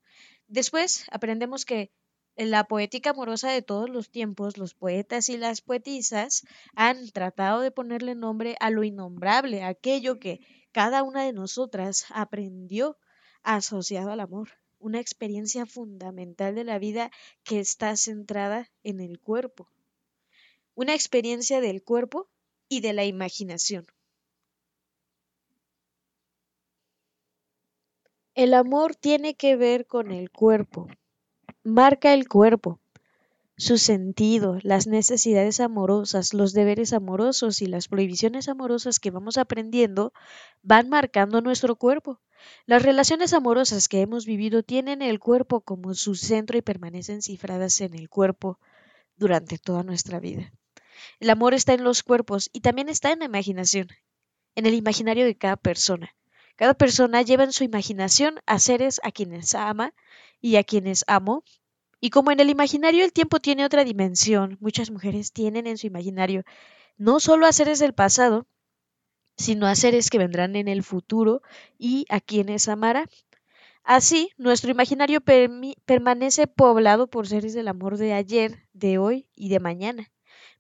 Después 0.48 1.06
aprendemos 1.10 1.66
que 1.66 1.92
en 2.36 2.52
la 2.52 2.66
poética 2.66 3.10
amorosa 3.10 3.50
de 3.50 3.64
todos 3.64 3.90
los 3.90 4.12
tiempos, 4.12 4.60
los 4.60 4.76
poetas 4.76 5.30
y 5.30 5.38
las 5.38 5.62
poetisas 5.62 6.44
han 6.76 7.10
tratado 7.10 7.62
de 7.62 7.72
ponerle 7.72 8.14
nombre 8.14 8.56
a 8.60 8.70
lo 8.70 8.84
innombrable, 8.84 9.64
aquello 9.64 10.20
que 10.20 10.42
cada 10.72 11.02
una 11.02 11.24
de 11.24 11.34
nosotras 11.34 12.06
aprendió 12.12 13.00
asociado 13.42 14.12
al 14.12 14.20
amor, 14.20 14.50
una 14.78 15.00
experiencia 15.00 15.66
fundamental 15.66 16.54
de 16.54 16.66
la 16.66 16.78
vida 16.78 17.10
que 17.44 17.60
está 17.60 17.98
centrada 17.98 18.70
en 18.84 19.00
el 19.00 19.20
cuerpo, 19.20 19.72
una 20.82 20.96
experiencia 20.96 21.62
del 21.62 21.84
cuerpo 21.84 22.28
y 22.68 22.82
de 22.82 22.94
la 22.94 23.06
imaginación. 23.06 23.86
El 28.34 28.56
amor 28.56 28.96
tiene 28.96 29.36
que 29.36 29.56
ver 29.56 29.86
con 29.86 30.12
el 30.12 30.32
cuerpo, 30.32 30.88
marca 31.64 32.14
el 32.14 32.28
cuerpo, 32.28 32.80
su 33.58 33.78
sentido, 33.78 34.58
las 34.64 34.88
necesidades 34.88 35.60
amorosas, 35.60 36.34
los 36.34 36.54
deberes 36.54 36.94
amorosos 36.94 37.62
y 37.62 37.68
las 37.68 37.88
prohibiciones 37.88 38.50
amorosas 38.50 39.00
que 39.00 39.12
vamos 39.12 39.38
aprendiendo 39.38 40.14
van 40.64 40.90
marcando 40.90 41.42
nuestro 41.42 41.76
cuerpo. 41.76 42.20
Las 42.66 42.82
relaciones 42.82 43.34
amorosas 43.34 43.88
que 43.88 44.02
hemos 44.02 44.26
vivido 44.26 44.64
tienen 44.64 45.04
el 45.04 45.20
cuerpo 45.20 45.62
como 45.62 45.94
su 45.94 46.16
centro 46.16 46.58
y 46.58 46.64
permanecen 46.64 47.22
cifradas 47.22 47.82
en 47.82 47.94
el 47.94 48.10
cuerpo 48.10 48.60
durante 49.16 49.60
toda 49.60 49.84
nuestra 49.84 50.20
vida. 50.20 50.52
El 51.20 51.30
amor 51.30 51.54
está 51.54 51.74
en 51.74 51.84
los 51.84 52.04
cuerpos 52.04 52.50
y 52.54 52.62
también 52.62 52.90
está 52.90 53.12
en 53.12 53.20
la 53.20 53.26
imaginación, 53.26 53.88
en 54.56 54.66
el 54.66 54.74
imaginario 54.74 55.26
de 55.26 55.36
cada 55.36 55.56
persona. 55.56 56.16
Cada 56.56 56.74
persona 56.74 57.22
lleva 57.22 57.44
en 57.44 57.54
su 57.54 57.64
imaginación 57.64 58.40
a 58.46 58.60
seres 58.60 59.00
a 59.04 59.12
quienes 59.12 59.56
ama 59.56 59.94
y 60.42 60.58
a 60.58 60.64
quienes 60.64 61.04
amo. 61.08 61.44
Y 62.00 62.10
como 62.10 62.32
en 62.32 62.40
el 62.40 62.50
imaginario 62.50 63.04
el 63.04 63.14
tiempo 63.14 63.40
tiene 63.40 63.66
otra 63.66 63.84
dimensión, 63.84 64.58
muchas 64.60 64.92
mujeres 64.92 65.32
tienen 65.32 65.68
en 65.68 65.78
su 65.78 65.88
imaginario 65.88 66.44
no 66.98 67.20
solo 67.20 67.48
a 67.48 67.52
seres 67.52 67.80
del 67.80 67.94
pasado, 67.94 68.46
sino 69.38 69.66
a 69.66 69.76
seres 69.76 70.10
que 70.10 70.20
vendrán 70.20 70.56
en 70.56 70.68
el 70.68 70.84
futuro 70.84 71.42
y 71.80 72.06
a 72.10 72.20
quienes 72.20 72.68
amará. 72.68 73.10
Así, 73.84 74.30
nuestro 74.38 74.70
imaginario 74.70 75.20
permanece 75.86 76.46
poblado 76.46 77.08
por 77.08 77.28
seres 77.28 77.54
del 77.54 77.68
amor 77.68 77.98
de 77.98 78.14
ayer, 78.14 78.68
de 78.74 79.00
hoy 79.00 79.28
y 79.34 79.50
de 79.50 79.60
mañana. 79.60 80.12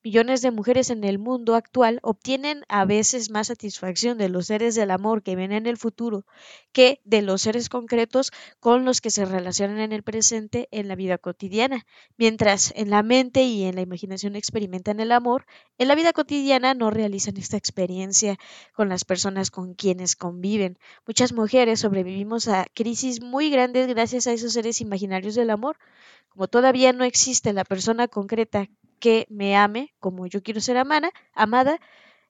Millones 0.04 0.42
de 0.42 0.50
mujeres 0.50 0.90
en 0.90 1.04
el 1.04 1.20
mundo 1.20 1.54
actual 1.54 2.00
obtienen 2.02 2.64
a 2.70 2.86
veces 2.86 3.30
más 3.30 3.48
satisfacción 3.48 4.18
de 4.18 4.30
los 4.30 4.48
seres 4.48 4.74
del 4.74 4.90
amor 4.90 5.22
que 5.22 5.36
ven 5.36 5.52
en 5.52 5.68
el 5.68 5.78
futuro 5.78 6.26
que 6.72 7.02
de 7.06 7.22
los 7.22 7.44
seres 7.44 7.70
concretos 7.70 8.32
con 8.60 8.84
los 8.84 9.00
que 9.00 9.12
se 9.12 9.26
relacionan 9.26 9.78
en 9.78 9.92
el 9.92 10.02
presente 10.02 10.68
en 10.72 10.88
la 10.88 10.96
vida 10.96 11.20
cotidiana. 11.20 11.86
Mientras 12.18 12.74
en 12.76 12.90
la 12.90 13.04
mente 13.04 13.44
y 13.44 13.66
en 13.66 13.76
la 13.76 13.82
imaginación 13.82 14.36
experimentan 14.36 15.00
el 15.00 15.12
amor, 15.12 15.46
en 15.78 15.88
la 15.88 15.94
vida 15.94 16.14
cotidiana 16.14 16.74
no 16.74 16.90
realizan 16.90 17.38
esta 17.38 17.58
experiencia 17.58 18.40
con 18.74 18.90
las 18.90 19.06
personas 19.06 19.52
con 19.52 19.76
quienes 19.76 20.16
conviven. 20.16 20.80
Muchas 21.06 21.32
mujeres 21.32 21.82
sobrevivimos 21.82 22.48
a 22.48 22.66
crisis 22.74 23.22
muy 23.22 23.52
grandes 23.52 23.86
gracias 23.86 24.26
a 24.26 24.34
esos 24.34 24.54
seres 24.54 24.82
imaginarios 24.82 25.36
del 25.36 25.52
amor. 25.52 25.78
Como 26.30 26.48
todavía 26.48 26.92
no 26.92 27.04
existe 27.04 27.54
la 27.54 27.66
persona 27.66 28.08
concreta 28.08 28.68
que 29.02 29.28
me 29.30 29.58
ame 29.58 29.94
como 30.00 30.28
yo 30.28 30.42
quiero 30.42 30.62
ser 30.62 30.78
amada, 30.78 31.12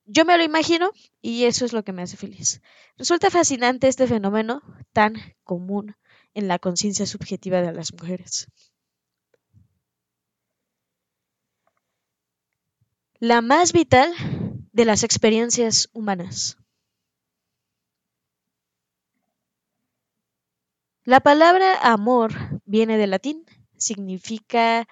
yo 0.06 0.26
me 0.26 0.38
lo 0.38 0.44
imagino 0.44 0.92
y 1.22 1.46
eso 1.46 1.66
es 1.66 1.74
lo 1.74 1.84
que 1.84 1.94
me 1.94 2.02
hace 2.02 2.18
feliz. 2.18 2.62
Resulta 2.98 3.30
fascinante 3.30 3.88
este 3.88 4.08
fenómeno 4.08 4.62
tan 4.92 5.16
común 5.44 5.96
en 6.34 6.48
la 6.48 6.60
conciencia 6.60 7.06
subjetiva 7.06 7.62
de 7.62 7.74
las 7.74 7.94
mujeres. 7.94 8.48
La 13.20 13.42
más 13.42 13.72
vital 13.72 14.12
de 14.72 14.86
las 14.86 15.04
experiencias 15.04 15.90
humanas. 15.94 16.58
La 21.04 21.20
palabra 21.20 21.80
amor 21.82 22.32
viene 22.66 22.98
del 22.98 23.12
latín, 23.12 23.46
significa 23.78 24.88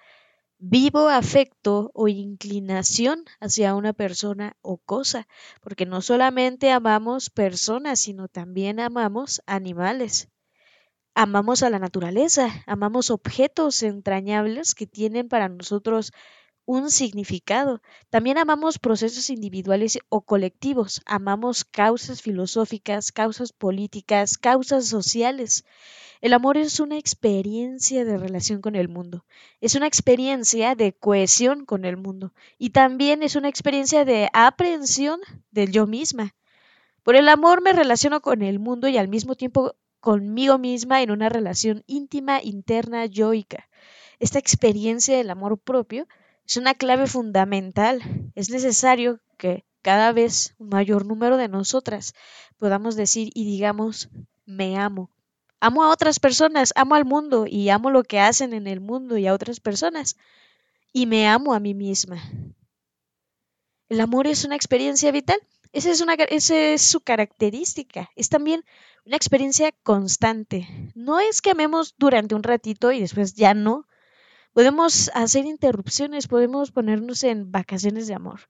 vivo 0.59 1.07
afecto 1.07 1.89
o 1.93 2.07
inclinación 2.09 3.23
hacia 3.39 3.75
una 3.75 3.93
persona 3.93 4.57
o 4.61 4.77
cosa, 4.77 5.27
porque 5.61 5.85
no 5.85 6.01
solamente 6.01 6.71
amamos 6.71 7.29
personas, 7.29 8.01
sino 8.01 8.27
también 8.27 8.79
amamos 8.79 9.41
animales. 9.47 10.29
Amamos 11.15 11.63
a 11.63 11.69
la 11.69 11.79
naturaleza, 11.79 12.63
amamos 12.67 13.09
objetos 13.09 13.83
entrañables 13.83 14.75
que 14.75 14.85
tienen 14.85 15.27
para 15.29 15.49
nosotros 15.49 16.11
un 16.69 16.91
significado. 16.91 17.81
También 18.11 18.37
amamos 18.37 18.77
procesos 18.77 19.31
individuales 19.31 19.97
o 20.07 20.21
colectivos, 20.21 21.01
amamos 21.07 21.65
causas 21.65 22.21
filosóficas, 22.21 23.11
causas 23.11 23.53
políticas, 23.53 24.37
causas 24.37 24.85
sociales. 24.85 25.65
El 26.21 26.31
amor 26.31 26.57
es 26.57 26.79
una 26.79 26.99
experiencia 26.99 28.05
de 28.05 28.19
relación 28.19 28.61
con 28.61 28.75
el 28.75 28.87
mundo, 28.87 29.25
es 29.61 29.73
una 29.73 29.87
experiencia 29.87 30.75
de 30.75 30.93
cohesión 30.93 31.65
con 31.65 31.85
el 31.85 31.97
mundo 31.97 32.33
y 32.59 32.69
también 32.69 33.23
es 33.23 33.35
una 33.35 33.49
experiencia 33.49 34.05
de 34.05 34.29
aprehensión 34.31 35.19
del 35.49 35.71
yo 35.71 35.87
misma. 35.87 36.35
Por 37.01 37.15
el 37.15 37.29
amor 37.29 37.63
me 37.63 37.73
relaciono 37.73 38.21
con 38.21 38.43
el 38.43 38.59
mundo 38.59 38.87
y 38.87 38.97
al 38.99 39.07
mismo 39.07 39.33
tiempo 39.33 39.73
conmigo 39.99 40.59
misma 40.59 41.01
en 41.01 41.09
una 41.09 41.29
relación 41.29 41.83
íntima, 41.87 42.43
interna, 42.43 43.07
yoica. 43.07 43.67
Esta 44.19 44.37
experiencia 44.37 45.17
del 45.17 45.31
amor 45.31 45.57
propio 45.57 46.05
es 46.49 46.57
una 46.57 46.73
clave 46.73 47.07
fundamental. 47.07 48.01
Es 48.35 48.49
necesario 48.49 49.21
que 49.37 49.63
cada 49.81 50.11
vez 50.11 50.55
un 50.57 50.69
mayor 50.69 51.05
número 51.05 51.37
de 51.37 51.47
nosotras 51.47 52.13
podamos 52.57 52.95
decir 52.95 53.29
y 53.33 53.45
digamos 53.45 54.09
me 54.45 54.77
amo 54.77 55.11
Amo 55.61 55.83
a 55.83 55.89
otras 55.89 56.19
personas, 56.19 56.71
amo 56.75 56.95
al 56.95 57.03
mundo 57.03 57.45
y 57.45 57.69
amo 57.69 57.91
lo 57.91 58.03
que 58.03 58.19
hacen 58.21 58.53
en 58.53 58.65
el 58.65 58.79
mundo 58.79 59.17
y 59.17 59.27
a 59.27 59.33
otras 59.33 59.59
personas. 59.59 60.15
Y 60.93 61.05
me 61.05 61.27
amo 61.27 61.53
a 61.53 61.59
mí 61.59 61.73
misma. 61.73 62.21
El 63.89 63.99
amor 63.99 64.25
es 64.25 64.45
una 64.45 64.55
experiencia 64.55 65.11
vital. 65.11 65.37
Esa 65.73 65.91
es, 65.91 65.99
una, 65.99 66.13
esa 66.13 66.57
es 66.57 66.81
su 66.81 67.01
característica. 67.01 68.09
Es 68.15 68.29
también 68.29 68.63
una 69.05 69.17
experiencia 69.17 69.73
constante. 69.83 70.65
No 70.95 71.19
es 71.19 71.41
que 71.41 71.51
amemos 71.51 71.93
durante 71.97 72.35
un 72.35 72.43
ratito 72.43 72.93
y 72.93 73.01
después 73.01 73.33
ya 73.35 73.53
no. 73.53 73.85
Podemos 74.53 75.11
hacer 75.13 75.45
interrupciones, 75.45 76.27
podemos 76.27 76.71
ponernos 76.71 77.23
en 77.23 77.51
vacaciones 77.51 78.07
de 78.07 78.15
amor 78.15 78.41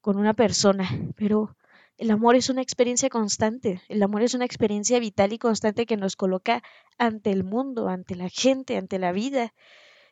con 0.00 0.18
una 0.18 0.34
persona, 0.34 0.88
pero 1.16 1.56
el 1.96 2.10
amor 2.10 2.34
es 2.34 2.50
una 2.50 2.60
experiencia 2.60 3.08
constante, 3.08 3.80
el 3.88 4.02
amor 4.02 4.22
es 4.22 4.34
una 4.34 4.44
experiencia 4.44 4.98
vital 4.98 5.32
y 5.32 5.38
constante 5.38 5.86
que 5.86 5.96
nos 5.96 6.16
coloca 6.16 6.62
ante 6.98 7.30
el 7.30 7.44
mundo, 7.44 7.88
ante 7.88 8.16
la 8.16 8.28
gente, 8.28 8.76
ante 8.76 8.98
la 8.98 9.12
vida. 9.12 9.54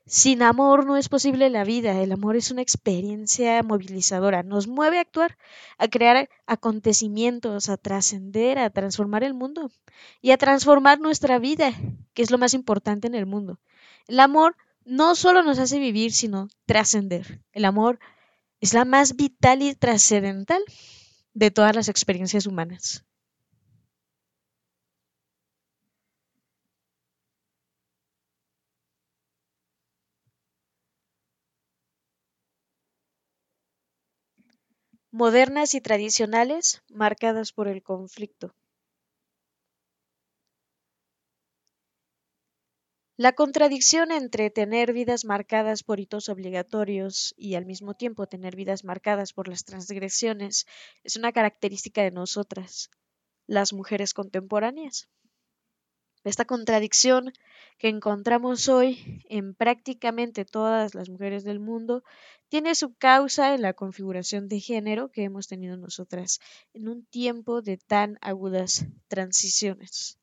Sin 0.07 0.43
amor 0.43 0.87
no 0.87 0.97
es 0.97 1.09
posible 1.09 1.51
la 1.51 1.65
vida, 1.65 2.01
el 2.01 2.13
amor 2.13 2.37
es 2.37 2.53
una 2.53 2.63
experiencia 2.63 3.63
movilizadora, 3.65 4.45
nos 4.45 4.69
mueve 4.69 4.99
a 4.99 5.03
actuar, 5.03 5.39
a 5.77 5.89
crear 5.89 6.29
acontecimientos, 6.47 7.69
a 7.69 7.77
trascender, 7.77 8.59
a 8.59 8.71
transformar 8.71 9.25
el 9.25 9.35
mundo 9.35 9.71
y 10.21 10.31
a 10.31 10.39
transformar 10.39 11.01
nuestra 11.01 11.41
vida, 11.41 11.73
que 12.15 12.23
es 12.23 12.31
lo 12.31 12.39
más 12.39 12.55
importante 12.55 13.09
en 13.09 13.17
el 13.17 13.27
mundo. 13.27 13.59
El 14.07 14.21
amor 14.21 14.57
no 14.85 15.15
solo 15.15 15.43
nos 15.43 15.59
hace 15.59 15.79
vivir, 15.79 16.13
sino 16.13 16.49
trascender. 16.67 17.41
El 17.53 17.65
amor 17.65 17.99
es 18.61 18.75
la 18.75 18.85
más 18.85 19.17
vital 19.17 19.63
y 19.63 19.75
trascendental 19.75 20.63
de 21.35 21.51
todas 21.51 21.77
las 21.77 21.89
experiencias 21.89 22.47
humanas. 22.47 23.05
Modernas 35.13 35.77
y 35.77 35.81
tradicionales, 35.81 36.83
marcadas 36.89 37.53
por 37.53 37.69
el 37.69 37.85
conflicto. 37.85 38.53
La 43.19 43.33
contradicción 43.35 44.11
entre 44.11 44.49
tener 44.49 44.95
vidas 44.95 45.27
marcadas 45.27 45.83
por 45.83 46.01
hitos 46.01 46.31
obligatorios 46.31 47.35
y 47.37 47.57
al 47.57 47.67
mismo 47.67 47.93
tiempo 47.93 48.27
tener 48.27 48.57
vidas 48.57 48.85
marcadas 48.85 49.35
por 49.35 49.49
las 49.49 49.65
transgresiones 49.65 50.67
es 51.05 51.17
una 51.17 51.31
característica 51.31 52.03
de 52.03 52.11
nosotras, 52.11 52.91
las 53.47 53.75
mujeres 53.75 54.15
contemporáneas. 54.15 55.11
Esta 56.25 56.47
contradicción 56.47 57.35
que 57.77 57.89
encontramos 57.89 58.71
hoy 58.71 59.23
en 59.29 59.55
prácticamente 59.55 60.47
todas 60.47 60.95
las 60.95 61.11
mujeres 61.11 61.45
del 61.45 61.61
mundo 61.61 62.05
tiene 62.49 62.75
su 62.75 62.95
causa 62.95 63.55
en 63.55 63.61
la 63.61 63.75
configuración 63.75 64.49
de 64.49 64.59
género 64.61 65.11
que 65.11 65.25
hemos 65.25 65.49
tenido 65.49 65.77
nosotras 65.77 66.41
en 66.73 66.89
un 66.89 67.05
tiempo 67.05 67.61
de 67.61 67.77
tan 67.77 68.17
agudas 68.23 68.87
transiciones. 69.09 70.19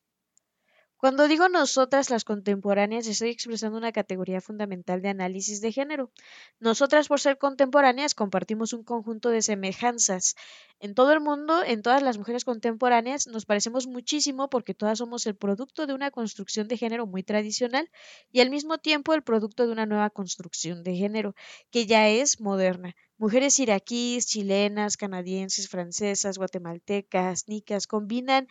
Cuando 1.00 1.28
digo 1.28 1.48
nosotras 1.48 2.10
las 2.10 2.24
contemporáneas, 2.24 3.06
estoy 3.06 3.30
expresando 3.30 3.78
una 3.78 3.90
categoría 3.90 4.42
fundamental 4.42 5.00
de 5.00 5.08
análisis 5.08 5.62
de 5.62 5.72
género. 5.72 6.10
Nosotras, 6.58 7.08
por 7.08 7.20
ser 7.20 7.38
contemporáneas, 7.38 8.14
compartimos 8.14 8.74
un 8.74 8.84
conjunto 8.84 9.30
de 9.30 9.40
semejanzas. 9.40 10.36
En 10.78 10.94
todo 10.94 11.14
el 11.14 11.20
mundo, 11.20 11.64
en 11.64 11.80
todas 11.80 12.02
las 12.02 12.18
mujeres 12.18 12.44
contemporáneas, 12.44 13.28
nos 13.28 13.46
parecemos 13.46 13.86
muchísimo 13.86 14.50
porque 14.50 14.74
todas 14.74 14.98
somos 14.98 15.26
el 15.26 15.36
producto 15.36 15.86
de 15.86 15.94
una 15.94 16.10
construcción 16.10 16.68
de 16.68 16.76
género 16.76 17.06
muy 17.06 17.22
tradicional 17.22 17.90
y 18.30 18.40
al 18.40 18.50
mismo 18.50 18.76
tiempo 18.76 19.14
el 19.14 19.22
producto 19.22 19.66
de 19.66 19.72
una 19.72 19.86
nueva 19.86 20.10
construcción 20.10 20.84
de 20.84 20.96
género, 20.96 21.34
que 21.70 21.86
ya 21.86 22.10
es 22.10 22.42
moderna. 22.42 22.94
Mujeres 23.16 23.58
iraquíes, 23.58 24.26
chilenas, 24.26 24.98
canadienses, 24.98 25.70
francesas, 25.70 26.36
guatemaltecas, 26.36 27.48
nicas, 27.48 27.86
combinan 27.86 28.48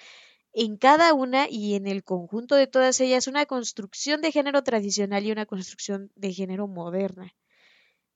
en 0.53 0.77
cada 0.77 1.13
una 1.13 1.47
y 1.49 1.75
en 1.75 1.87
el 1.87 2.03
conjunto 2.03 2.55
de 2.55 2.67
todas 2.67 2.99
ellas 2.99 3.27
una 3.27 3.45
construcción 3.45 4.21
de 4.21 4.31
género 4.31 4.63
tradicional 4.63 5.25
y 5.25 5.31
una 5.31 5.45
construcción 5.45 6.11
de 6.15 6.33
género 6.33 6.67
moderna. 6.67 7.35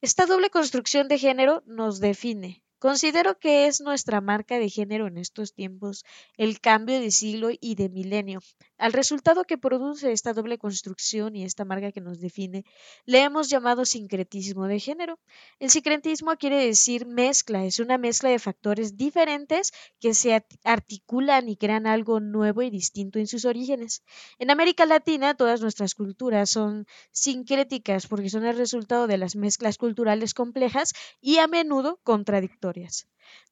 Esta 0.01 0.25
doble 0.25 0.49
construcción 0.49 1.07
de 1.07 1.17
género 1.17 1.63
nos 1.65 1.99
define, 1.99 2.62
Considero 2.83 3.39
que 3.39 3.67
es 3.67 3.79
nuestra 3.79 4.19
marca 4.19 4.59
de 4.59 4.69
género 4.69 5.07
en 5.07 5.17
estos 5.17 5.53
tiempos, 5.53 6.03
el 6.35 6.59
cambio 6.59 6.99
de 6.99 7.11
siglo 7.11 7.47
y 7.61 7.75
de 7.75 7.87
milenio. 7.87 8.41
Al 8.77 8.91
resultado 8.91 9.45
que 9.45 9.57
produce 9.57 10.11
esta 10.11 10.33
doble 10.33 10.57
construcción 10.57 11.33
y 11.37 11.45
esta 11.45 11.63
marca 11.63 11.93
que 11.93 12.01
nos 12.01 12.19
define, 12.19 12.65
le 13.05 13.21
hemos 13.21 13.49
llamado 13.49 13.85
sincretismo 13.85 14.67
de 14.67 14.81
género. 14.81 15.17
El 15.59 15.69
sincretismo 15.69 16.35
quiere 16.35 16.57
decir 16.57 17.05
mezcla, 17.05 17.63
es 17.63 17.79
una 17.79 17.97
mezcla 17.97 18.29
de 18.31 18.39
factores 18.39 18.97
diferentes 18.97 19.71
que 20.01 20.13
se 20.13 20.43
articulan 20.65 21.47
y 21.47 21.55
crean 21.55 21.87
algo 21.87 22.19
nuevo 22.19 22.63
y 22.63 22.69
distinto 22.69 23.17
en 23.17 23.27
sus 23.27 23.45
orígenes. 23.45 24.03
En 24.39 24.51
América 24.51 24.85
Latina, 24.85 25.35
todas 25.35 25.61
nuestras 25.61 25.95
culturas 25.95 26.49
son 26.49 26.85
sincréticas 27.13 28.07
porque 28.07 28.29
son 28.29 28.43
el 28.43 28.57
resultado 28.57 29.07
de 29.07 29.17
las 29.17 29.37
mezclas 29.37 29.77
culturales 29.77 30.33
complejas 30.33 30.91
y 31.21 31.37
a 31.37 31.47
menudo 31.47 32.01
contradictorias. 32.03 32.72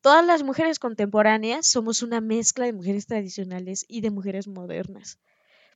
Todas 0.02 0.26
las 0.26 0.44
mujeres 0.44 0.80
contemporáneas 0.80 1.68
somos 1.68 2.02
una 2.02 2.22
mezcla 2.22 2.66
de 2.66 2.74
mujeres 2.74 3.08
tradicionales 3.08 3.86
y 3.88 4.02
de 4.02 4.12
mujeres 4.12 4.48
modernas. 4.48 5.20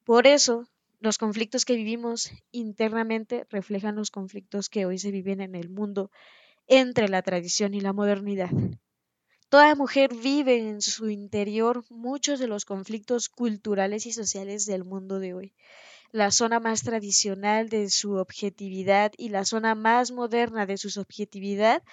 Por 0.04 0.28
eso, 0.28 0.68
los 1.00 1.18
conflictos 1.18 1.66
que 1.66 1.76
vivimos 1.76 2.32
internamente 2.52 3.46
reflejan 3.50 3.96
los 3.96 4.12
conflictos 4.12 4.70
que 4.70 4.86
hoy 4.86 4.98
se 4.98 5.12
viven 5.12 5.42
en 5.42 5.56
el 5.56 5.70
mundo 5.70 6.12
entre 6.68 7.10
la 7.10 7.22
tradición 7.22 7.74
y 7.74 7.82
la 7.82 7.94
modernidad. 7.94 8.50
Toda 9.50 9.76
mujer 9.76 10.14
vive 10.14 10.58
en 10.58 10.82
su 10.82 11.10
interior 11.10 11.86
muchos 11.90 12.40
de 12.40 12.48
los 12.48 12.66
conflictos 12.66 13.30
culturales 13.30 14.06
y 14.06 14.12
sociales 14.12 14.66
del 14.66 14.84
mundo 14.84 15.20
de 15.20 15.34
hoy. 15.34 15.54
La 16.12 16.32
zona 16.32 16.60
más 16.60 16.82
tradicional 16.82 17.70
de 17.70 17.90
su 17.90 18.14
objetividad 18.14 19.12
y 19.18 19.30
la 19.30 19.46
zona 19.46 19.76
más 19.76 20.12
moderna 20.12 20.66
de 20.66 20.78
su 20.78 20.90
subjetividad 20.90 21.84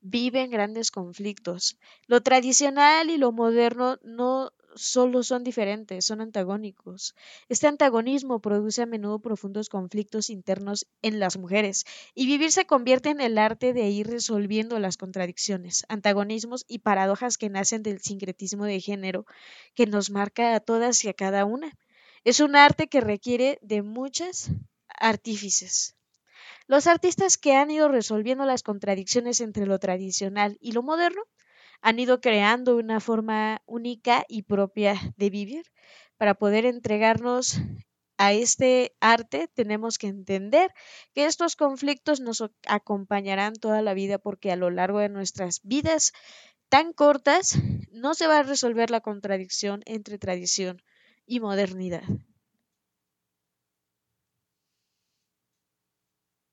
viven 0.00 0.50
grandes 0.50 0.90
conflictos. 0.90 1.78
Lo 2.06 2.22
tradicional 2.22 3.10
y 3.10 3.18
lo 3.18 3.32
moderno 3.32 3.98
no 4.02 4.52
solo 4.74 5.22
son 5.22 5.42
diferentes, 5.44 6.04
son 6.04 6.20
antagónicos. 6.20 7.14
Este 7.48 7.66
antagonismo 7.66 8.40
produce 8.40 8.82
a 8.82 8.86
menudo 8.86 9.18
profundos 9.18 9.68
conflictos 9.68 10.30
internos 10.30 10.86
en 11.02 11.18
las 11.18 11.36
mujeres 11.38 11.84
y 12.14 12.26
vivir 12.26 12.52
se 12.52 12.66
convierte 12.66 13.10
en 13.10 13.20
el 13.20 13.38
arte 13.38 13.72
de 13.72 13.88
ir 13.88 14.06
resolviendo 14.08 14.78
las 14.78 14.96
contradicciones, 14.96 15.84
antagonismos 15.88 16.64
y 16.68 16.80
paradojas 16.80 17.38
que 17.38 17.50
nacen 17.50 17.82
del 17.82 18.00
sincretismo 18.00 18.64
de 18.64 18.80
género 18.80 19.26
que 19.74 19.86
nos 19.86 20.10
marca 20.10 20.54
a 20.54 20.60
todas 20.60 21.04
y 21.04 21.08
a 21.08 21.14
cada 21.14 21.44
una. 21.44 21.76
Es 22.24 22.40
un 22.40 22.54
arte 22.54 22.88
que 22.88 23.00
requiere 23.00 23.58
de 23.62 23.82
muchas 23.82 24.50
artífices. 24.88 25.96
Los 26.70 26.86
artistas 26.86 27.36
que 27.36 27.56
han 27.56 27.72
ido 27.72 27.88
resolviendo 27.88 28.44
las 28.44 28.62
contradicciones 28.62 29.40
entre 29.40 29.66
lo 29.66 29.80
tradicional 29.80 30.56
y 30.60 30.70
lo 30.70 30.84
moderno 30.84 31.20
han 31.80 31.98
ido 31.98 32.20
creando 32.20 32.76
una 32.76 33.00
forma 33.00 33.60
única 33.66 34.24
y 34.28 34.42
propia 34.42 34.94
de 35.16 35.30
vivir. 35.30 35.64
Para 36.16 36.34
poder 36.34 36.66
entregarnos 36.66 37.56
a 38.18 38.34
este 38.34 38.94
arte 39.00 39.48
tenemos 39.52 39.98
que 39.98 40.06
entender 40.06 40.72
que 41.12 41.24
estos 41.24 41.56
conflictos 41.56 42.20
nos 42.20 42.40
acompañarán 42.68 43.54
toda 43.54 43.82
la 43.82 43.92
vida 43.92 44.18
porque 44.18 44.52
a 44.52 44.56
lo 44.56 44.70
largo 44.70 45.00
de 45.00 45.08
nuestras 45.08 45.62
vidas 45.64 46.12
tan 46.68 46.92
cortas 46.92 47.58
no 47.90 48.14
se 48.14 48.28
va 48.28 48.38
a 48.38 48.42
resolver 48.44 48.92
la 48.92 49.00
contradicción 49.00 49.82
entre 49.86 50.18
tradición 50.18 50.80
y 51.26 51.40
modernidad. 51.40 52.04